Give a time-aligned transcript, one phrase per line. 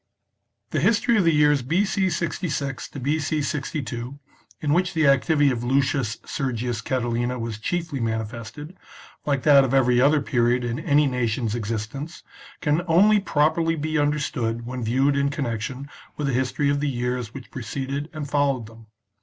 [0.71, 2.09] The history of the years B.C.
[2.09, 3.43] 66 to B.C.
[3.43, 4.17] 62,
[4.59, 8.75] in which the activity of Lucius Sergius Catilina was chiefly manifested,
[9.27, 12.23] Hke that of every other period in any nation's existence,
[12.61, 15.87] can only properly be understood when viewed in connection
[16.17, 18.87] with the history of the years which preceded and followed them.